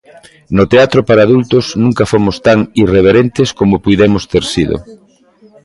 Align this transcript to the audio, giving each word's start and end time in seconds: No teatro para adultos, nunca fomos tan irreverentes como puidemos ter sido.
No 0.57 0.63
teatro 0.73 0.99
para 1.07 1.25
adultos, 1.27 1.65
nunca 1.83 2.09
fomos 2.11 2.35
tan 2.47 2.59
irreverentes 2.83 3.47
como 3.59 3.81
puidemos 3.85 4.23
ter 4.31 4.43
sido. 4.53 4.75